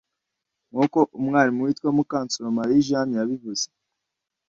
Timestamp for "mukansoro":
1.97-2.47